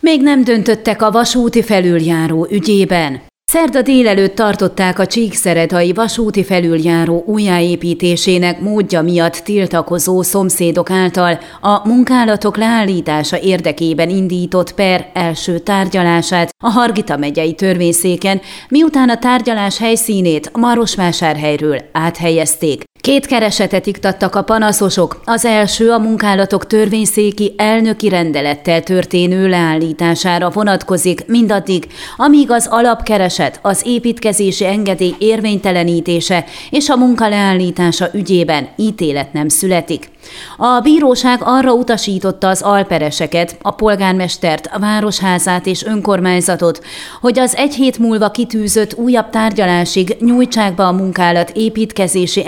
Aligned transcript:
Még 0.00 0.22
nem 0.22 0.44
döntöttek 0.44 1.02
a 1.02 1.10
vasúti 1.10 1.62
felüljáró 1.62 2.46
ügyében. 2.50 3.20
Szerda 3.50 3.82
délelőtt 3.82 4.34
tartották 4.34 4.98
a 4.98 5.06
Csíkszeredai 5.06 5.92
vasúti 5.92 6.44
felüljáró 6.44 7.22
újjáépítésének 7.26 8.60
módja 8.60 9.02
miatt 9.02 9.34
tiltakozó 9.34 10.22
szomszédok 10.22 10.90
által 10.90 11.38
a 11.60 11.88
munkálatok 11.88 12.56
leállítása 12.56 13.38
érdekében 13.38 14.08
indított 14.08 14.74
per 14.74 15.10
első 15.14 15.58
tárgyalását 15.58 16.50
a 16.64 16.70
Hargita 16.70 17.16
megyei 17.16 17.54
törvényszéken, 17.54 18.40
miután 18.68 19.08
a 19.08 19.18
tárgyalás 19.18 19.78
helyszínét 19.78 20.50
Marosvásárhelyről 20.56 21.78
áthelyezték. 21.92 22.82
Két 23.08 23.26
keresetet 23.26 23.86
iktattak 23.86 24.34
a 24.34 24.42
panaszosok. 24.42 25.20
Az 25.24 25.44
első 25.44 25.90
a 25.90 25.98
munkálatok 25.98 26.66
törvényszéki 26.66 27.54
elnöki 27.56 28.08
rendelettel 28.08 28.82
történő 28.82 29.48
leállítására 29.48 30.50
vonatkozik 30.50 31.26
mindaddig, 31.26 31.86
amíg 32.16 32.50
az 32.50 32.66
alapkereset, 32.70 33.58
az 33.62 33.82
építkezési 33.84 34.66
engedély 34.66 35.14
érvénytelenítése 35.18 36.44
és 36.70 36.88
a 36.88 36.96
munka 36.96 37.28
leállítása 37.28 38.08
ügyében 38.12 38.68
ítélet 38.76 39.32
nem 39.32 39.48
születik. 39.48 40.10
A 40.56 40.80
bíróság 40.80 41.40
arra 41.42 41.72
utasította 41.72 42.48
az 42.48 42.62
alpereseket, 42.62 43.56
a 43.62 43.70
polgármestert, 43.70 44.68
a 44.72 44.78
városházát 44.78 45.66
és 45.66 45.84
önkormányzatot, 45.84 46.84
hogy 47.20 47.38
az 47.38 47.56
egy 47.56 47.74
hét 47.74 47.98
múlva 47.98 48.30
kitűzött 48.30 48.94
újabb 48.94 49.30
tárgyalásig 49.30 50.16
nyújtsák 50.20 50.74
be 50.74 50.86
a 50.86 50.92
munkálat 50.92 51.50
építkezési 51.54 52.46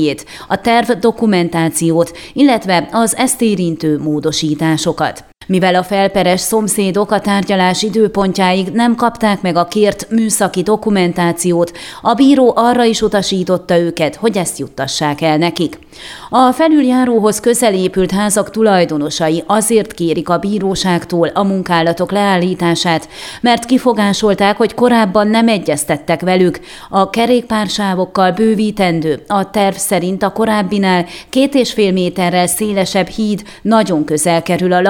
engedélyét, 0.00 0.26
a 0.48 0.60
terv 0.60 0.90
dokumentációt, 0.90 2.16
illetve 2.32 2.88
az 2.92 3.16
ezt 3.16 3.42
érintő 3.42 3.98
módosításokat. 3.98 5.24
Mivel 5.50 5.74
a 5.74 5.82
felperes 5.82 6.40
szomszédok 6.40 7.10
a 7.10 7.20
tárgyalás 7.20 7.82
időpontjáig 7.82 8.68
nem 8.72 8.94
kapták 8.94 9.42
meg 9.42 9.56
a 9.56 9.64
kért 9.64 10.06
műszaki 10.10 10.62
dokumentációt, 10.62 11.72
a 12.02 12.14
bíró 12.14 12.52
arra 12.56 12.84
is 12.84 13.02
utasította 13.02 13.78
őket, 13.78 14.14
hogy 14.14 14.36
ezt 14.36 14.58
juttassák 14.58 15.20
el 15.20 15.36
nekik. 15.36 15.78
A 16.30 16.52
felüljáróhoz 16.52 17.40
közel 17.40 17.74
épült 17.74 18.10
házak 18.10 18.50
tulajdonosai 18.50 19.42
azért 19.46 19.92
kérik 19.92 20.28
a 20.28 20.38
bíróságtól 20.38 21.28
a 21.28 21.42
munkálatok 21.42 22.12
leállítását, 22.12 23.08
mert 23.40 23.64
kifogásolták, 23.64 24.56
hogy 24.56 24.74
korábban 24.74 25.28
nem 25.28 25.48
egyeztettek 25.48 26.20
velük. 26.20 26.60
A 26.88 27.10
kerékpársávokkal 27.10 28.30
bővítendő, 28.30 29.22
a 29.26 29.50
terv 29.50 29.74
szerint 29.74 30.22
a 30.22 30.32
korábbinál 30.32 31.06
két 31.30 31.54
és 31.54 31.72
fél 31.72 31.92
méterrel 31.92 32.46
szélesebb 32.46 33.06
híd 33.06 33.42
nagyon 33.62 34.04
közel 34.04 34.42
kerül 34.42 34.72
a 34.72 34.80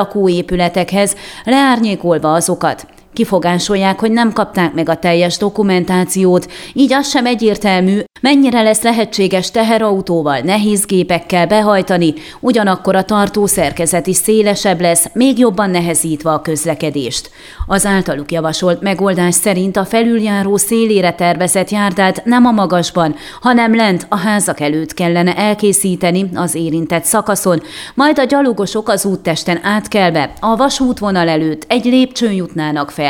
lakóépületekhez, 0.51 1.17
leárnyékolva 1.45 2.33
azokat. 2.33 2.87
Kifogásolják, 3.21 4.01
hogy 4.01 4.11
nem 4.11 4.33
kapták 4.33 4.73
meg 4.73 4.89
a 4.89 4.97
teljes 4.97 5.37
dokumentációt, 5.37 6.53
így 6.73 6.93
az 6.93 7.09
sem 7.09 7.27
egyértelmű, 7.27 8.01
mennyire 8.21 8.63
lesz 8.63 8.83
lehetséges 8.83 9.51
teherautóval, 9.51 10.39
nehéz 10.39 10.85
gépekkel 10.85 11.47
behajtani, 11.47 12.15
ugyanakkor 12.41 12.97
a 12.97 13.05
tartó 13.05 13.47
szerkezet 13.47 14.07
is 14.07 14.17
szélesebb 14.17 14.81
lesz, 14.81 15.07
még 15.13 15.39
jobban 15.39 15.71
nehezítve 15.71 16.31
a 16.31 16.41
közlekedést. 16.41 17.31
Az 17.67 17.87
általuk 17.87 18.33
javasolt 18.33 18.81
megoldás 18.81 19.35
szerint 19.35 19.77
a 19.77 19.85
felüljáró 19.85 20.57
szélére 20.57 21.13
tervezett 21.13 21.71
járdát 21.71 22.25
nem 22.25 22.47
a 22.47 22.51
magasban, 22.51 23.15
hanem 23.41 23.75
lent 23.75 24.07
a 24.09 24.17
házak 24.17 24.61
előtt 24.61 24.95
kellene 24.95 25.37
elkészíteni 25.37 26.31
az 26.35 26.55
érintett 26.55 27.05
szakaszon, 27.05 27.63
majd 27.95 28.19
a 28.19 28.25
gyalogosok 28.25 28.89
az 28.89 29.05
úttesten 29.05 29.61
átkelve 29.63 30.33
a 30.41 30.57
vasútvonal 30.57 31.29
előtt 31.29 31.65
egy 31.69 31.85
lépcsőn 31.85 32.33
jutnának 32.33 32.91
fel 32.91 33.10